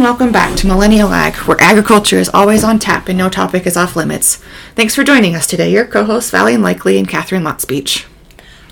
[0.00, 3.66] and welcome back to Millennial Ag, where agriculture is always on tap and no topic
[3.66, 4.36] is off limits.
[4.74, 5.70] Thanks for joining us today.
[5.70, 8.06] Your co-hosts Valley and Likely and Katharine Lotspeech.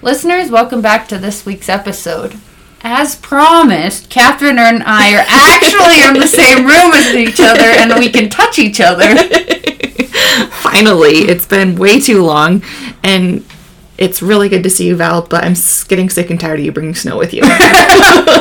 [0.00, 2.40] Listeners, welcome back to this week's episode.
[2.80, 7.92] As promised, Katharine and I are actually in the same room as each other and
[7.98, 9.14] we can touch each other.
[10.48, 12.62] Finally, it's been way too long,
[13.02, 13.44] and
[13.98, 15.22] it's really good to see you, Val.
[15.22, 15.54] But I'm
[15.88, 17.42] getting sick and tired of you bringing snow with you.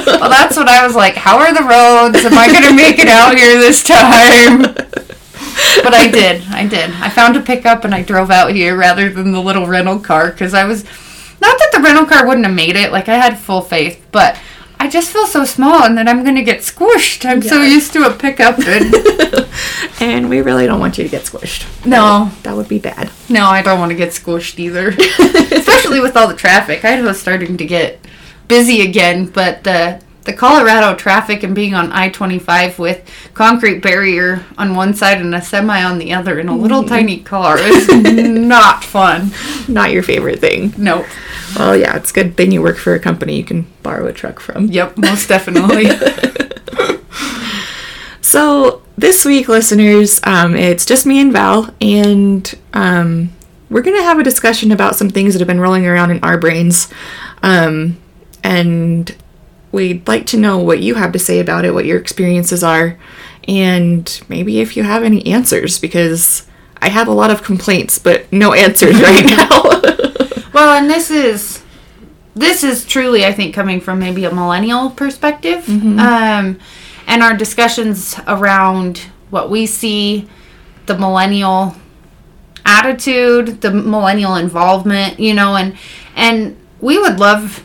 [0.18, 1.16] Well, that's what I was like.
[1.16, 2.26] How are the roads?
[2.26, 4.76] Am I going to make it out here this time?
[5.84, 6.44] But I did.
[6.50, 6.92] I did.
[6.92, 10.32] I found a pickup and I drove out here rather than the little rental car
[10.32, 10.84] because I was.
[11.42, 12.92] Not that the rental car wouldn't have made it.
[12.92, 14.04] Like, I had full faith.
[14.12, 14.40] But
[14.80, 17.26] I just feel so small and that I'm going to get squished.
[17.26, 18.60] I'm so used to a pickup.
[18.60, 18.94] And
[20.00, 21.66] and we really don't want you to get squished.
[21.86, 23.10] no, That would be bad.
[23.28, 24.90] no, I don't want to get squished either.
[25.58, 26.86] Especially with all the traffic.
[26.86, 28.00] I was starting to get
[28.48, 33.82] busy again, but the the Colorado traffic and being on I twenty five with concrete
[33.82, 37.58] barrier on one side and a semi on the other in a little tiny car
[37.58, 39.32] is not fun.
[39.68, 40.74] Not your favorite thing.
[40.78, 41.08] Nope.
[41.58, 44.40] Well, yeah, it's good thing you work for a company you can borrow a truck
[44.40, 44.68] from.
[44.68, 45.88] Yep, most definitely.
[48.28, 53.32] So this week, listeners, um, it's just me and Val, and um,
[53.70, 56.38] we're gonna have a discussion about some things that have been rolling around in our
[56.38, 56.90] brains,
[57.42, 57.98] um,
[58.44, 59.16] and
[59.72, 62.98] we'd like to know what you have to say about it, what your experiences are,
[63.48, 66.48] and maybe if you have any answers, because
[66.82, 69.62] I have a lot of complaints, but no answers right now.
[70.54, 71.64] well, and this is
[72.36, 76.60] this is truly, I think, coming from maybe a millennial perspective, um,
[77.08, 79.00] and our discussions around
[79.32, 80.30] what we see,
[80.86, 81.76] the millennial
[82.66, 85.78] attitude, the millennial involvement, you know, and
[86.16, 87.64] and we would love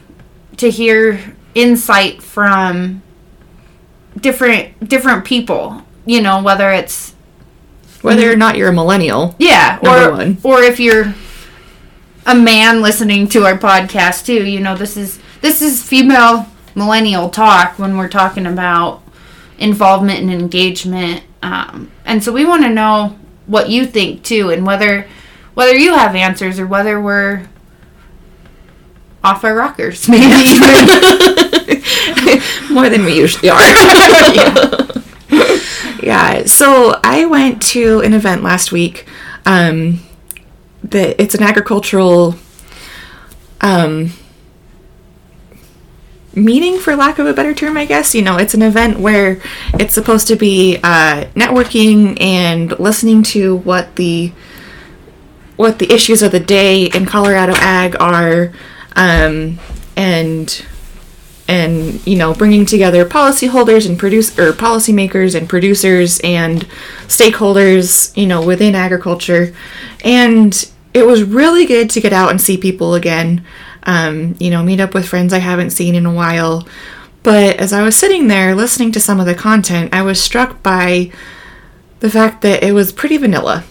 [0.56, 3.02] to hear insight from
[4.20, 7.14] different different people, you know, whether it's
[8.02, 10.38] Whether or not you're a millennial, yeah, or one.
[10.42, 11.14] or if you're
[12.26, 17.28] a man listening to our podcast too, you know, this is this is female millennial
[17.30, 19.02] talk when we're talking about
[19.58, 24.64] involvement and engagement, um, and so we want to know what you think too, and
[24.66, 25.06] whether
[25.54, 27.46] whether you have answers or whether we're
[29.24, 30.28] off our rockers, maybe.
[32.70, 33.60] more than we usually are.
[36.02, 36.44] yeah.
[36.46, 39.06] So I went to an event last week.
[39.44, 40.00] Um,
[40.84, 42.36] that it's an agricultural
[43.60, 44.12] um,
[46.34, 48.14] meeting, for lack of a better term, I guess.
[48.14, 49.40] You know, it's an event where
[49.74, 54.32] it's supposed to be uh, networking and listening to what the
[55.56, 58.52] what the issues of the day in Colorado ag are,
[58.96, 59.58] um,
[59.96, 60.64] and
[61.48, 66.62] and you know bringing together policyholders and produce or policymakers and producers and
[67.08, 69.54] stakeholders you know within agriculture.
[70.04, 73.44] And it was really good to get out and see people again.
[73.84, 76.66] Um, you know meet up with friends i haven't seen in a while.
[77.24, 80.62] But as i was sitting there listening to some of the content i was struck
[80.62, 81.12] by
[82.00, 83.64] the fact that it was pretty vanilla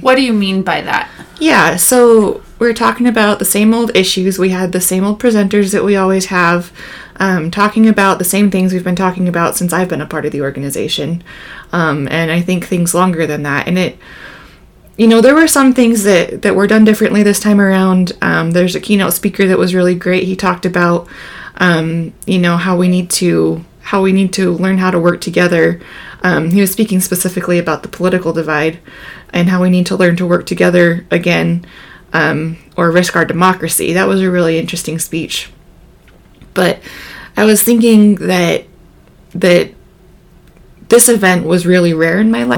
[0.00, 1.08] what do you mean by that?
[1.40, 4.38] yeah, so we're talking about the same old issues.
[4.38, 6.70] We had the same old presenters that we always have,
[7.16, 10.26] um, talking about the same things we've been talking about since I've been a part
[10.26, 11.24] of the organization.
[11.72, 13.66] Um, and I think things longer than that.
[13.66, 13.98] And it,
[14.98, 18.12] you know, there were some things that, that were done differently this time around.
[18.20, 20.24] Um, there's a keynote speaker that was really great.
[20.24, 21.08] He talked about,
[21.56, 25.20] um, you know, how we need to how we need to learn how to work
[25.20, 25.80] together.
[26.22, 28.78] Um, he was speaking specifically about the political divide
[29.32, 31.64] and how we need to learn to work together again
[32.12, 33.92] um, or risk our democracy.
[33.92, 35.50] That was a really interesting speech.
[36.54, 36.80] But
[37.36, 38.64] I was thinking that
[39.34, 39.72] that
[40.88, 42.56] this event was really rare in my life.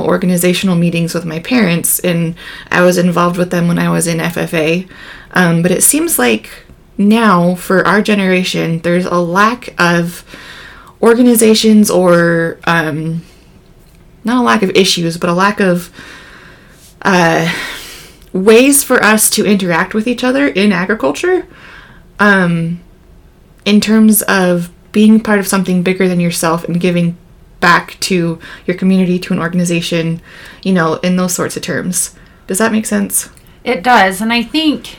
[0.00, 2.36] organizational meetings with my parents and
[2.70, 4.88] I was involved with them when I was in FFA.
[5.32, 6.50] Um, but it seems like
[6.96, 10.24] now for our generation there's a lack of
[11.02, 13.22] organizations or um,
[14.24, 15.90] not a lack of issues, but a lack of
[17.02, 17.52] uh,
[18.32, 21.46] ways for us to interact with each other in agriculture
[22.18, 22.80] um,
[23.64, 27.16] in terms of being part of something bigger than yourself and giving
[27.60, 30.20] back to your community, to an organization,
[30.62, 32.14] you know, in those sorts of terms.
[32.46, 33.28] Does that make sense?
[33.62, 34.96] It does, and I think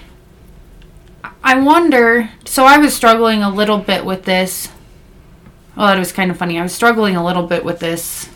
[1.45, 2.29] I wonder.
[2.45, 4.69] So I was struggling a little bit with this.
[5.77, 6.57] Well, it was kind of funny.
[6.57, 8.29] I was struggling a little bit with this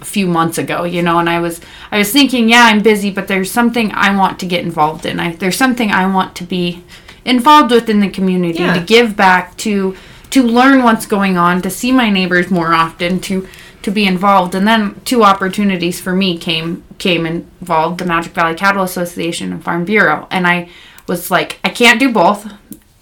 [0.00, 1.60] a few months ago, you know, and I was
[1.92, 5.20] I was thinking, yeah, I'm busy, but there's something I want to get involved in.
[5.20, 6.82] I, there's something I want to be
[7.24, 8.74] involved with in the community, Yeah.
[8.74, 9.94] to give back, to
[10.30, 13.46] to learn what's going on, to see my neighbors more often, to
[13.82, 14.54] to be involved.
[14.54, 19.62] And then two opportunities for me came came involved: the Magic Valley Cattle Association and
[19.62, 20.26] Farm Bureau.
[20.30, 20.68] And I
[21.08, 22.52] was like, I can't do both,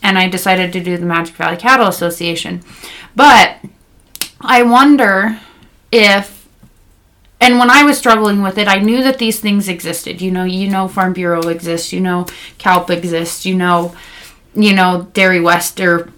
[0.02, 2.62] and I decided to do the Magic Valley Cattle Association.
[3.14, 3.58] But
[4.40, 5.40] I wonder
[5.90, 6.36] if
[7.38, 10.22] and when I was struggling with it, I knew that these things existed.
[10.22, 12.26] You know, you know Farm Bureau exists, you know
[12.58, 13.94] CALP exists, you know,
[14.54, 16.10] you know Dairy West or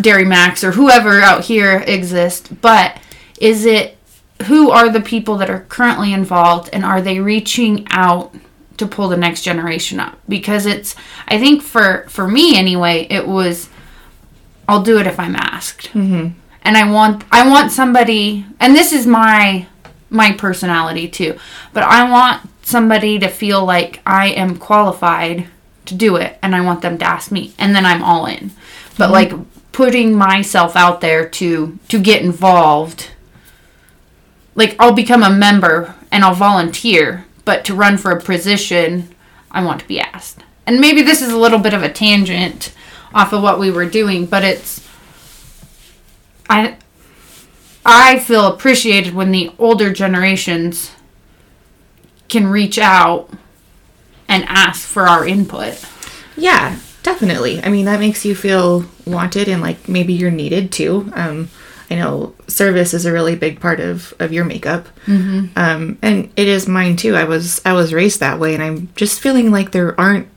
[0.00, 2.48] Dairy Max or whoever out here exists.
[2.48, 3.00] But
[3.40, 3.96] is it
[4.44, 8.34] who are the people that are currently involved and are they reaching out
[8.80, 10.18] to pull the next generation up?
[10.28, 10.96] Because it's
[11.28, 13.68] I think for for me anyway, it was
[14.68, 15.92] I'll do it if I'm asked.
[15.92, 16.38] Mm-hmm.
[16.62, 19.66] And I want I want somebody and this is my
[20.10, 21.38] my personality too.
[21.72, 25.46] But I want somebody to feel like I am qualified
[25.86, 28.50] to do it and I want them to ask me and then I'm all in.
[28.98, 29.32] But like
[29.72, 33.10] putting myself out there to to get involved
[34.54, 39.12] like I'll become a member and I'll volunteer, but to run for a position
[39.50, 40.44] I want to be asked.
[40.68, 42.72] And maybe this is a little bit of a tangent
[43.12, 44.88] off of what we were doing, but it's
[46.48, 46.76] I
[47.84, 50.92] I feel appreciated when the older generations
[52.28, 53.28] can reach out
[54.28, 55.84] and ask for our input.
[56.36, 57.60] Yeah, definitely.
[57.64, 61.10] I mean, that makes you feel wanted and like maybe you're needed too.
[61.14, 61.50] Um,
[61.90, 65.46] I know service is a really big part of of your makeup, mm-hmm.
[65.56, 67.16] um, and it is mine too.
[67.16, 70.28] I was I was raised that way, and I'm just feeling like there aren't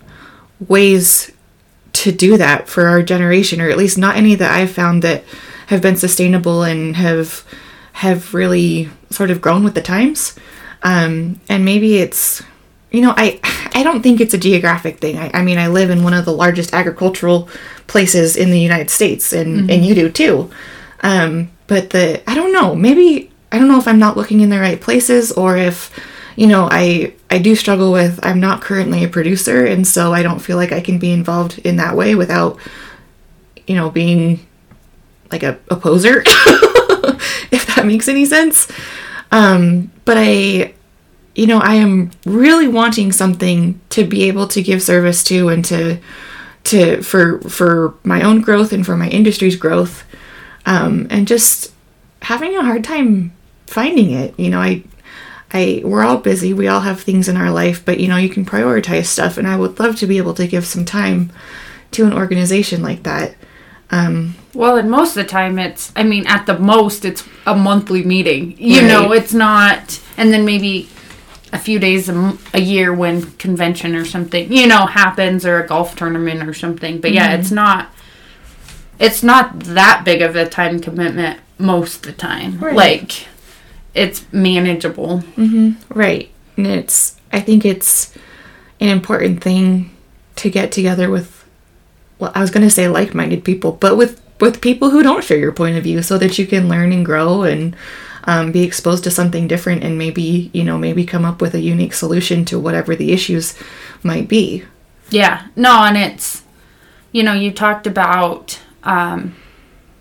[0.68, 1.32] ways
[1.94, 5.24] to do that for our generation, or at least not any that I've found that
[5.68, 7.44] have been sustainable and have
[7.94, 10.36] have really sort of grown with the times.
[10.82, 12.42] Um, and maybe it's
[12.92, 13.40] you know I
[13.76, 15.18] I don't think it's a geographic thing.
[15.18, 17.48] I, I mean I live in one of the largest agricultural
[17.86, 20.50] places in the United States, and and you do too.
[21.04, 22.74] Um, but the I don't know.
[22.74, 25.92] Maybe I don't know if I'm not looking in the right places or if
[26.36, 30.24] you know I I do struggle with I'm not currently a producer and so I
[30.24, 32.58] don't feel like I can be involved in that way without
[33.68, 34.46] you know being
[35.32, 36.22] like a, poser
[37.52, 38.72] if that makes any sense.
[39.32, 40.74] Um but I
[41.36, 45.66] you know I am really wanting something to be able to give service to and
[45.66, 46.00] to
[46.66, 50.06] to for for my own growth and for my industry's growth
[50.66, 51.72] um and just
[52.22, 53.32] having a hard time
[53.68, 54.84] finding it you know I
[55.56, 56.52] I we're all busy.
[56.52, 59.48] We all have things in our life, but you know, you can prioritize stuff and
[59.48, 61.32] I would love to be able to give some time
[61.92, 63.36] to an organization like that.
[63.92, 67.56] Um Well, and most of the time it's, I mean, at the most it's a
[67.56, 68.56] monthly meeting.
[68.58, 68.88] You Right.
[68.88, 70.90] know, it's not, and then maybe
[71.52, 75.96] a few days a year when convention or something, you know, happens or a golf
[75.96, 77.00] tournament or something.
[77.00, 77.93] But yeah, it's not,
[79.00, 82.60] it's not that big of a time commitment most of the time.
[82.60, 82.76] Right.
[82.76, 83.28] Like,
[83.94, 85.24] it's manageable.
[85.90, 86.30] right.
[86.58, 88.14] And it's I think it's
[88.80, 89.96] an important thing
[90.38, 91.44] to get together with
[92.20, 95.38] well, I was going to say like-minded people, but with with people who don't share
[95.38, 97.76] your point of view so that you can learn and grow and
[98.26, 101.62] um, be exposed to something different and maybe, you know, maybe come up with a
[101.62, 103.58] unique solution to whatever the issues
[104.02, 104.64] might be.
[105.10, 106.44] Yeah, no, and it's,
[107.12, 109.36] you know, you talked about um,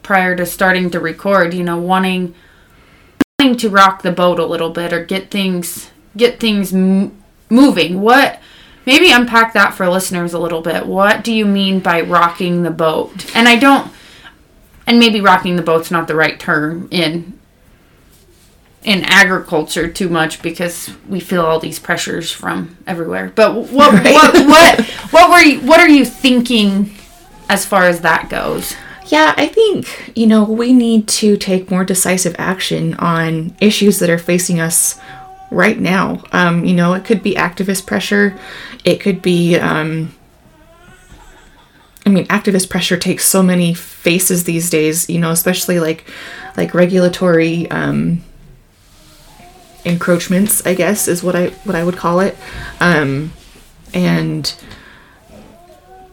[0.03, 2.35] prior to starting to record, you know, wanting
[3.39, 7.17] wanting to rock the boat a little bit or get things get things m-
[7.51, 8.01] moving.
[8.01, 8.41] What
[8.87, 10.87] maybe unpack that for listeners a little bit.
[10.87, 13.35] What do you mean by rocking the boat?
[13.35, 13.93] And I don't,
[14.87, 17.39] and maybe rocking the boat's not the right term in
[18.85, 23.33] in agriculture too much because we feel all these pressures from everywhere.
[23.35, 24.13] But what Right.
[24.13, 24.81] what what
[25.13, 26.91] what were you, what are you thinking
[27.53, 28.75] as far as that goes?
[29.09, 34.09] Yeah, I think, you know, we need to take more decisive action on issues that
[34.09, 34.99] are facing us
[35.51, 36.23] right now.
[36.33, 38.39] Um, you know, it could be activist pressure,
[38.85, 40.15] it could be, um,
[42.07, 46.11] I mean, activist pressure takes so many faces these days, you know, especially like,
[46.57, 48.25] like regulatory, um,
[49.85, 52.35] encroachments, I guess, is what I, what I would call it.
[52.81, 53.35] Um,
[53.93, 54.55] and,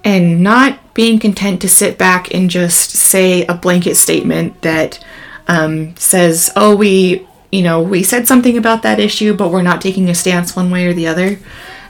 [0.03, 5.01] and not being content to sit back and just say a blanket statement that
[5.47, 9.79] um, says, oh, we, you know, we said something about that issue, but we're not
[9.79, 11.39] taking a stance one way or the other.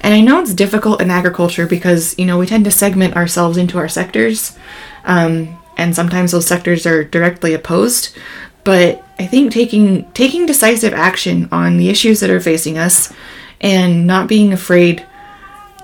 [0.02, 3.58] And I know it's difficult in agriculture because, you know, we tend to segment ourselves
[3.58, 4.56] into our sectors.
[5.06, 8.16] Um, and sometimes those sectors are directly opposed.
[8.64, 13.12] But I think taking taking decisive action on the issues that are facing us
[13.60, 15.04] and not being afraid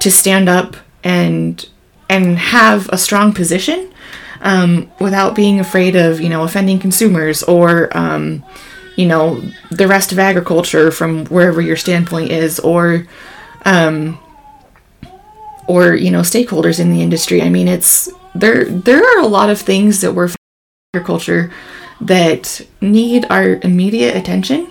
[0.01, 1.67] to stand up and
[2.10, 3.92] and have a strong position
[4.42, 8.44] um, without being afraid of you know offending consumers or um,
[8.96, 13.08] you know the rest of agriculture from wherever your standpoint is or
[13.66, 14.20] um,
[15.68, 17.42] or you know stakeholders in the industry.
[17.42, 18.66] I mean, it's there.
[18.66, 20.30] There are a lot of things that we're
[20.94, 21.52] agriculture
[22.02, 24.70] that need our immediate attention,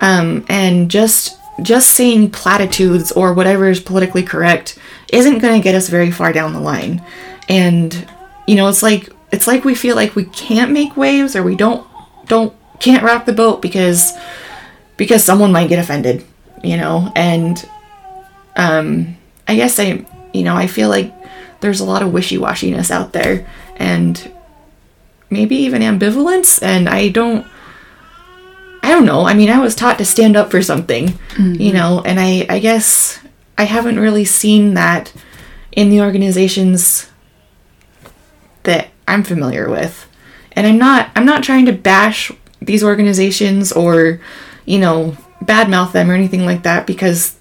[0.00, 4.78] um, and just just saying platitudes or whatever is politically correct
[5.12, 7.04] isn't going to get us very far down the line.
[7.48, 8.08] And
[8.46, 11.54] you know, it's like it's like we feel like we can't make waves or we
[11.54, 11.86] don't
[12.26, 14.12] don't can't rock the boat because
[14.96, 16.24] because someone might get offended,
[16.64, 17.12] you know.
[17.14, 17.68] And
[18.56, 19.16] um
[19.46, 21.14] I guess I you know, I feel like
[21.60, 24.32] there's a lot of wishy-washiness out there and
[25.30, 27.46] maybe even ambivalence and I don't
[28.82, 29.26] I don't know.
[29.26, 31.54] I mean, I was taught to stand up for something, mm-hmm.
[31.60, 33.21] you know, and I I guess
[33.62, 35.12] I haven't really seen that
[35.70, 37.08] in the organizations
[38.64, 40.08] that I'm familiar with.
[40.50, 44.20] And I'm not I'm not trying to bash these organizations or,
[44.64, 47.36] you know, badmouth them or anything like that because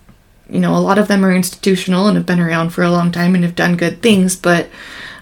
[0.48, 3.12] you know, a lot of them are institutional and have been around for a long
[3.12, 4.70] time and have done good things, but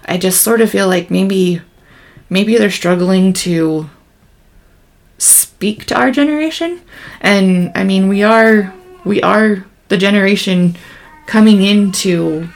[0.04, 1.62] I just sort of feel like maybe
[2.28, 3.88] maybe they're struggling to
[5.16, 6.82] speak to our generation.
[7.22, 8.74] And I mean, we are
[9.06, 10.76] we are the generation
[11.26, 12.48] coming into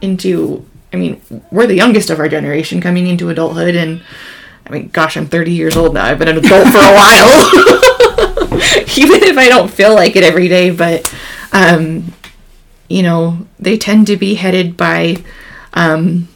[0.00, 4.02] into I mean, we're the youngest of our generation coming into adulthood and
[4.66, 6.06] I mean, gosh, I'm 30 years old now.
[6.06, 7.50] I've been an adult for a while.
[8.96, 11.12] Even if I don't feel like it every day, but
[11.52, 12.12] um,
[12.88, 15.16] you know, they tend to be headed by,
[15.74, 16.28] um,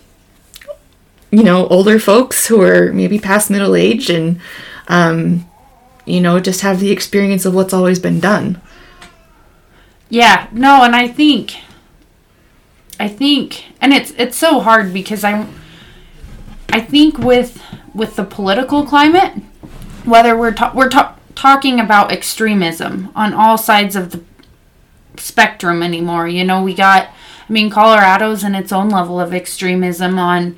[1.30, 4.40] you know, older folks who are maybe past middle age and,
[4.88, 5.48] um,
[6.04, 8.60] you know, just have the experience of what's always been done.
[10.10, 11.56] Yeah, no, and I think,
[12.98, 15.46] I think, and it's it's so hard because I,
[16.68, 17.62] I think with
[17.94, 19.34] with the political climate,
[20.04, 24.22] whether we're ta- we're ta- talking about extremism on all sides of the
[25.16, 26.26] spectrum anymore.
[26.26, 27.08] You know, we got,
[27.48, 30.56] I mean, Colorado's in its own level of extremism on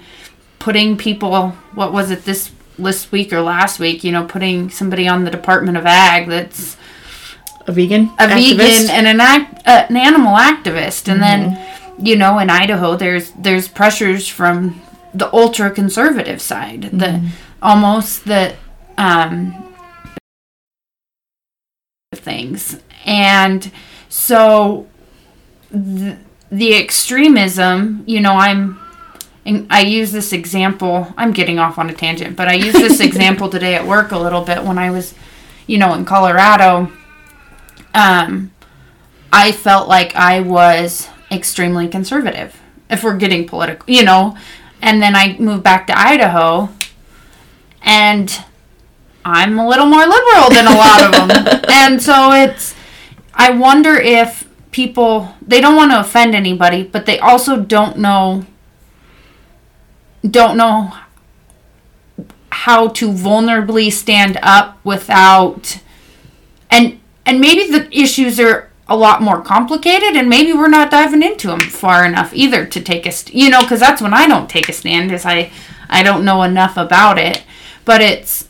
[0.59, 5.07] putting people, what was it this this week or last week, you know, putting somebody
[5.07, 6.77] on the Department of Ag that's
[7.67, 8.57] a vegan, a activist.
[8.57, 11.55] vegan and an act, uh, an animal activist, and mm-hmm.
[11.55, 14.81] then you know in Idaho there's there's pressures from
[15.15, 16.99] the ultra conservative side, mm-hmm.
[16.99, 18.57] the almost the
[18.99, 19.59] um
[22.15, 23.71] things and
[24.09, 24.87] so
[25.71, 26.19] the,
[26.51, 28.79] the extremism, you know, I'm
[29.71, 31.13] I use this example.
[31.17, 34.19] I'm getting off on a tangent, but I use this example today at work a
[34.19, 35.15] little bit when I was,
[35.67, 36.93] you know, in Colorado.
[37.95, 38.53] Um,
[39.33, 42.61] I felt like I was extremely conservative.
[42.91, 44.37] If we're getting political, you know,
[44.83, 46.69] and then I moved back to Idaho,
[47.83, 48.45] and
[49.25, 52.75] I'm a little more liberal than a lot of them, and so it's
[53.35, 58.45] I wonder if people they don't want to offend anybody, but they also don't know
[60.29, 60.93] don't know
[62.51, 65.81] how to vulnerably stand up without
[66.71, 71.23] and and maybe the issues are a lot more complicated and maybe we're not diving
[71.23, 74.27] into them far enough either to take a st- you know because that's when i
[74.27, 75.51] don't take a stand is i
[75.89, 77.45] i don't know enough about it
[77.85, 78.49] but it's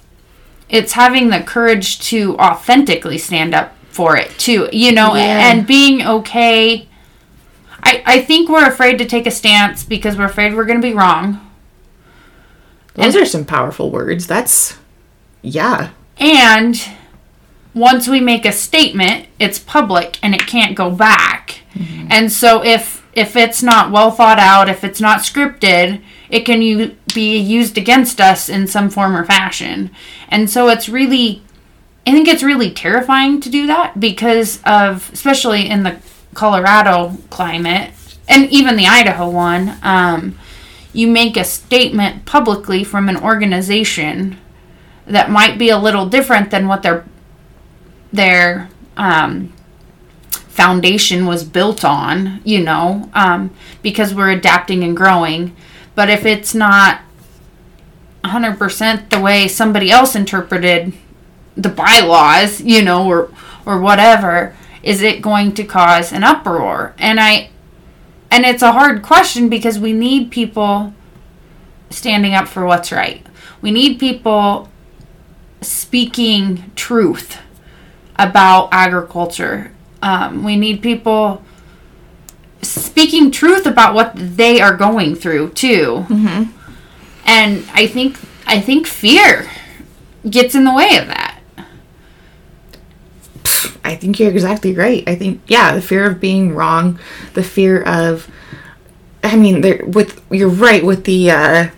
[0.73, 5.53] it's having the courage to authentically stand up for it too, you know, yeah.
[5.53, 6.89] and being okay.
[7.85, 10.87] I, I think we're afraid to take a stance because we're afraid we're going to
[10.87, 11.51] be wrong.
[12.95, 14.27] Those and, are some powerful words.
[14.27, 14.79] That's,
[15.43, 15.91] yeah.
[16.17, 16.81] And
[17.75, 21.61] once we make a statement, it's public and it can't go back.
[21.75, 22.09] Mm-hmm.
[22.11, 26.63] And so if if it's not well thought out, if it's not scripted, it can
[26.63, 29.91] u- be used against us in some form or fashion.
[30.29, 31.43] And so it's really
[32.07, 35.99] I think it's really terrifying to do that because of, especially in the
[36.35, 37.93] Colorado climate
[38.29, 40.39] and even the Idaho one, um,
[40.93, 44.39] you make a statement publicly from an organization
[45.07, 47.05] that might be a little different than what their
[48.13, 49.53] their um,
[50.31, 53.51] foundation was built on, you know, um,
[53.83, 55.57] because we're adapting and growing.
[55.95, 57.01] But if it's not
[58.25, 60.93] 100% the way somebody else interpreted
[61.57, 63.31] the bylaws, you know, or
[63.65, 66.95] or whatever, is it going to cause an uproar?
[66.99, 67.51] And I
[68.31, 70.95] and it's a hard question because we need people
[71.91, 73.25] standing up for what's right.
[73.61, 74.71] We need people
[75.61, 77.39] speaking truth
[78.17, 79.73] about agriculture.
[80.03, 81.43] Um, we need people
[82.63, 86.05] speaking truth about what they are going through too.
[86.09, 86.51] Mm-hmm.
[87.25, 89.49] And I think I think fear
[90.29, 91.39] gets in the way of that.
[93.85, 95.03] I think you're exactly right.
[95.09, 96.99] I think yeah, the fear of being wrong,
[97.35, 98.31] the fear of
[99.25, 101.69] I mean, there with you're right with the uh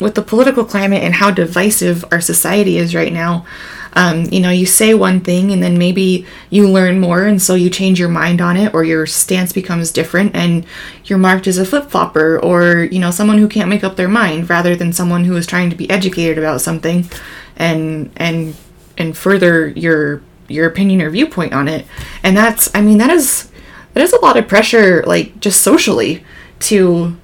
[0.00, 3.46] with the political climate and how divisive our society is right now.
[3.94, 7.54] Um, you know, you say one thing and then maybe you learn more, and so
[7.54, 10.64] you change your mind on it, or your stance becomes different, and
[11.04, 14.08] you're marked as a flip flopper, or you know, someone who can't make up their
[14.08, 17.08] mind, rather than someone who is trying to be educated about something,
[17.56, 18.54] and and
[18.96, 21.86] and further your your opinion or viewpoint on it.
[22.22, 23.50] And that's, I mean, that is
[23.94, 26.24] that is a lot of pressure, like just socially,
[26.60, 27.16] to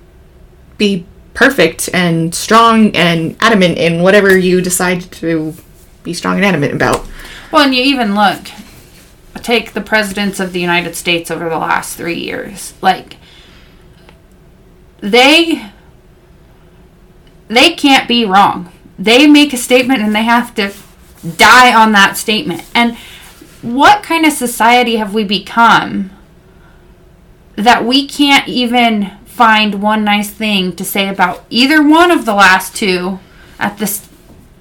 [0.79, 5.55] be perfect and strong and adamant in whatever you decide to
[6.07, 7.07] be strong and adamant about.
[7.53, 8.47] Well, and you even look,
[9.43, 12.73] take the presidents of the United States over the last three years.
[12.81, 13.17] Like,
[15.01, 15.71] they
[17.49, 18.73] they can't be wrong.
[18.99, 20.73] They make a statement and they have to
[21.37, 22.65] die on that statement.
[22.75, 22.97] And
[23.63, 26.11] what kind of society have we become
[27.57, 32.35] that we can't even find one nice thing to say about either one of the
[32.35, 33.19] last two
[33.59, 34.06] at this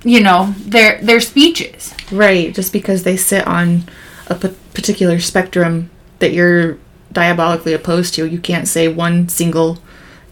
[0.06, 1.94] you know their their speeches.
[2.12, 3.84] Right just because they sit on
[4.28, 6.78] a p- particular spectrum that you're
[7.12, 9.80] diabolically opposed to you can't say one single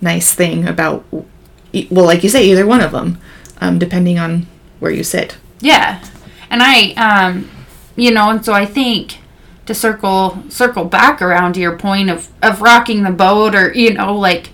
[0.01, 3.17] nice thing about well like you say either one of them
[3.59, 4.45] um, depending on
[4.79, 5.37] where you sit.
[5.59, 6.03] Yeah.
[6.49, 7.49] And i um
[7.95, 9.17] you know and so i think
[9.65, 13.93] to circle circle back around to your point of of rocking the boat or you
[13.93, 14.49] know like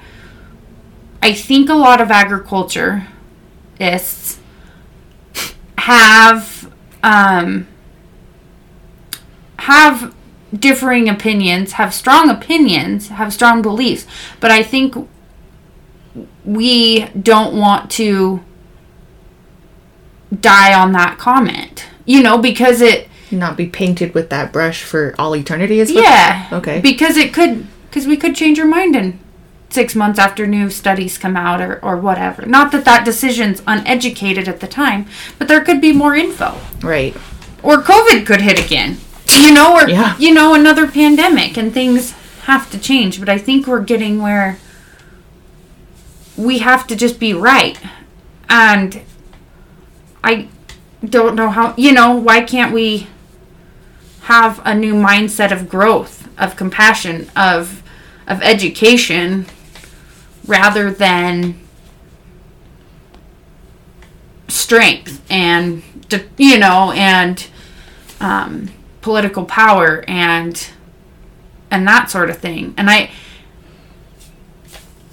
[1.22, 4.39] I think a lot of agriculturists
[5.80, 6.72] have
[7.04, 7.68] um,
[9.60, 10.14] have
[10.58, 14.06] differing opinions, have strong opinions, have strong beliefs,
[14.40, 14.96] but I think
[16.44, 18.44] we don't want to
[20.40, 21.86] die on that comment.
[22.06, 26.48] You know, because it not be painted with that brush for all eternity is yeah.
[26.52, 26.82] Okay.
[26.82, 29.20] Because it could because we could change our mind in
[29.70, 32.46] six months after new studies come out or, or whatever.
[32.46, 35.06] Not that that decision's uneducated at the time
[35.38, 36.58] but there could be more info.
[36.82, 37.16] Right.
[37.62, 38.98] Or covid could hit again.
[39.40, 40.18] You know or yeah.
[40.18, 42.12] you know another pandemic and things
[42.44, 44.58] have to change but i think we're getting where
[46.36, 47.80] we have to just be right.
[48.50, 49.02] And
[50.24, 50.48] i
[51.06, 53.08] don't know how you know why can't we
[54.22, 57.82] have a new mindset of growth, of compassion, of
[58.28, 59.48] of education
[60.50, 61.60] rather than
[64.48, 65.84] strength and
[66.38, 67.48] you know and
[68.20, 68.70] um,
[69.02, 70.72] political power and
[71.70, 73.12] and that sort of thing and i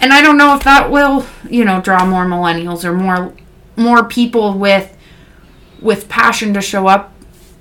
[0.00, 3.34] and i don't know if that will you know draw more millennials or more
[3.76, 4.96] more people with
[5.82, 7.12] with passion to show up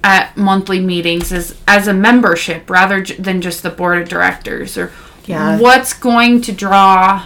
[0.02, 4.94] at monthly meetings as as a membership rather than just the board of directors or
[5.26, 5.60] yeah.
[5.60, 7.26] what's going to draw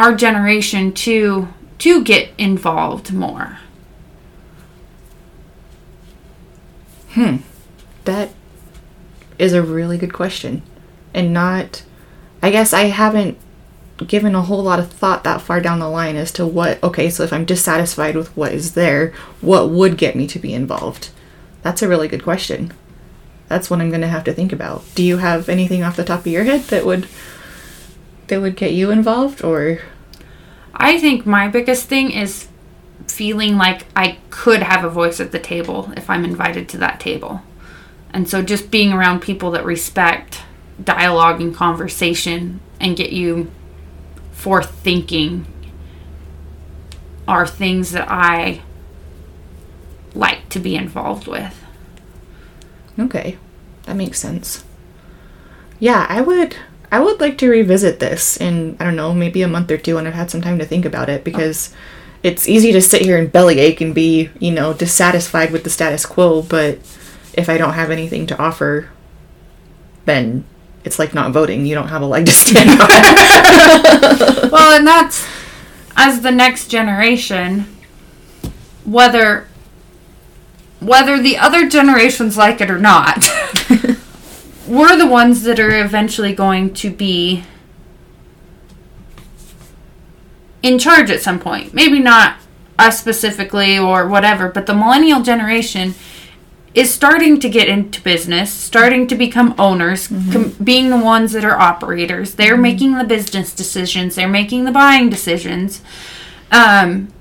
[0.00, 3.58] our generation to to get involved more
[7.12, 7.36] hmm
[8.04, 8.30] that
[9.38, 10.62] is a really good question
[11.12, 11.82] and not
[12.42, 13.38] i guess i haven't
[14.06, 17.10] given a whole lot of thought that far down the line as to what, okay,
[17.10, 21.10] so if I'm dissatisfied with what is there, what would get me to be involved?
[21.62, 22.72] That's a really good question.
[23.48, 24.84] That's what I'm going to have to think about.
[24.94, 27.08] Do you have anything off the top of your head that would
[28.30, 29.80] that would get you involved or
[30.72, 32.48] I think my biggest thing is
[33.06, 37.00] feeling like I could have a voice at the table if I'm invited to that
[37.00, 37.42] table.
[38.12, 40.42] And so just being around people that respect
[40.82, 43.50] dialogue and conversation and get you
[44.32, 45.46] for thinking
[47.28, 48.62] are things that I
[50.14, 51.62] like to be involved with.
[52.98, 53.38] Okay.
[53.84, 54.64] That makes sense.
[55.78, 56.56] Yeah, I would
[56.92, 59.94] I would like to revisit this in I don't know, maybe a month or two
[59.96, 61.74] when I've had some time to think about it because
[62.22, 66.04] it's easy to sit here and bellyache and be, you know, dissatisfied with the status
[66.04, 66.78] quo, but
[67.34, 68.90] if I don't have anything to offer,
[70.04, 70.44] then
[70.84, 71.66] it's like not voting.
[71.66, 72.88] You don't have a leg to stand on.
[74.50, 75.26] well, and that's
[75.96, 77.66] as the next generation,
[78.84, 79.46] whether
[80.80, 83.16] whether the other generations like it or not,
[84.70, 87.42] we're the ones that are eventually going to be
[90.62, 91.74] in charge at some point.
[91.74, 92.36] Maybe not
[92.78, 95.94] us specifically or whatever, but the millennial generation
[96.72, 101.44] is starting to get into business, starting to become owners, com- being the ones that
[101.44, 102.36] are operators.
[102.36, 105.82] They're making the business decisions, they're making the buying decisions.
[106.52, 107.12] Um,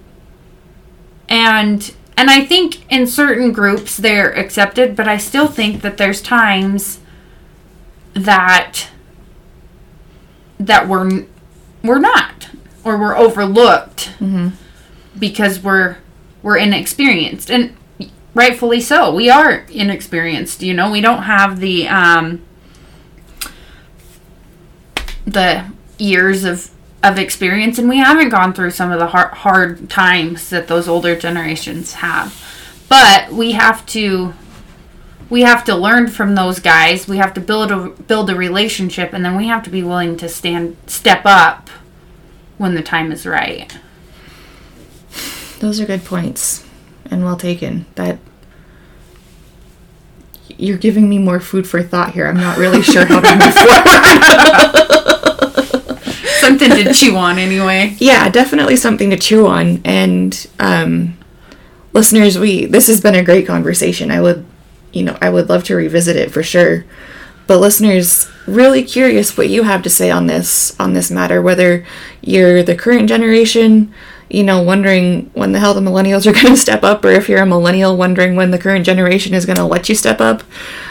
[1.27, 6.21] and and I think in certain groups they're accepted, but I still think that there's
[6.21, 6.99] times
[8.13, 8.87] that
[10.59, 11.25] that we're
[11.83, 12.49] we're not
[12.83, 14.13] or we're overlooked
[15.17, 15.97] because we're
[16.41, 17.49] we're inexperienced.
[17.49, 17.75] And
[18.33, 20.91] rightfully so we are inexperienced you know?
[20.91, 22.41] We don't have the um
[25.25, 25.65] the
[25.97, 30.49] years of of experience and we haven't gone through some of the hard, hard times
[30.49, 32.35] that those older generations have.
[32.89, 34.33] But we have to
[35.29, 39.13] we have to learn from those guys we have to build a build a relationship
[39.13, 41.69] and then we have to be willing to stand step up
[42.57, 43.77] when the time is right
[45.59, 46.65] Those are good points
[47.11, 47.85] and well taken.
[47.95, 48.19] That
[50.57, 52.27] you're giving me more food for thought here.
[52.27, 53.53] I'm not really sure how to move
[54.73, 54.79] forward.
[56.39, 59.81] something to chew on anyway yeah, definitely something to chew on.
[59.85, 61.17] And um,
[61.93, 64.11] listeners, we this has been a great conversation.
[64.11, 64.45] I would,
[64.93, 66.85] you know, I would love to revisit it for sure.
[67.47, 71.41] But listeners, really curious what you have to say on this on this matter.
[71.41, 71.85] Whether
[72.21, 73.91] you're the current generation,
[74.29, 77.27] you know, wondering when the hell the millennials are going to step up, or if
[77.27, 80.43] you're a millennial wondering when the current generation is going to let you step up.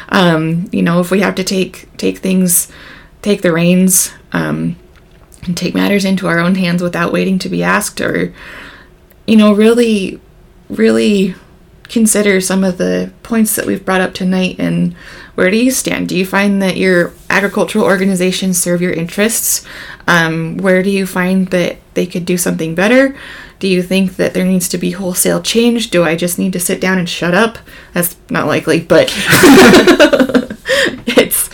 [0.09, 2.71] Um, you know, if we have to take take things,
[3.23, 4.13] take the reins.
[4.33, 4.77] Um,
[5.45, 8.33] and take matters into our own hands without waiting to be asked or
[9.27, 10.21] you know really
[10.69, 11.35] really
[11.89, 14.95] consider some of the points that we've brought up tonight and
[15.35, 16.09] where do you stand?
[16.09, 19.65] Do you find that your agricultural organizations serve your interests?
[20.07, 23.17] Um, where do you find that they could do something better?
[23.61, 25.91] Do you think that there needs to be wholesale change?
[25.91, 27.59] Do i just need to sit down and shut up?
[27.93, 29.13] That's not likely but
[31.07, 31.51] it's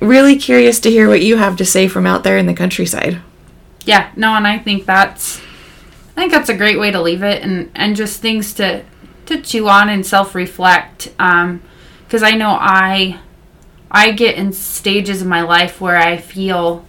[0.00, 3.20] really curious to hear what you have to say from out there in the countryside.
[3.86, 5.40] yeah no and i think that's
[6.16, 8.82] i think that's a great way to leave it and and just things to
[9.26, 11.62] to chew on and self-reflect um
[12.06, 13.18] because i know i
[13.90, 16.84] i get in stages of my life where i feel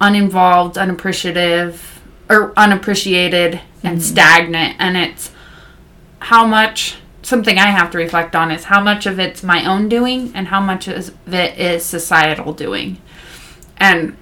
[0.00, 5.30] uninvolved unappreciative or unappreciated and stagnant and it's
[6.20, 9.88] how much something i have to reflect on is how much of it's my own
[9.88, 13.00] doing and how much of it is societal doing.
[13.76, 14.16] And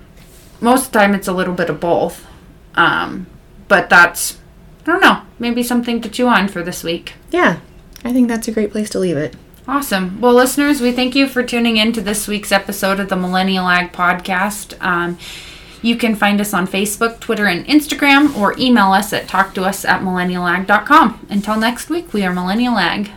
[0.60, 2.26] most of the time it's a little bit of both
[2.74, 3.26] um,
[3.68, 4.38] but that's
[4.86, 7.58] i don't know maybe something to chew on for this week Yeah,
[8.04, 9.34] I think that's a great place to leave it.
[9.68, 10.20] Awesome.
[10.20, 13.66] Well, listeners, we thank you for tuning in to this week's episode of the Millennial
[13.68, 14.80] Ag Podcast.
[14.80, 15.18] Um,
[15.82, 20.02] you can find us on Facebook, Twitter, and Instagram, or email us at talktous at
[20.02, 21.26] millennialag.com.
[21.30, 23.10] Until next week, we are Millennial Ag.